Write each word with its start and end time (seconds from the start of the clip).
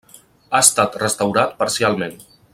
Ha 0.53 0.61
estat 0.67 0.97
restaurat 1.03 1.55
parcialment. 1.61 2.19